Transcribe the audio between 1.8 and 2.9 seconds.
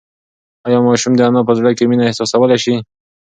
مینه احساسولی شي؟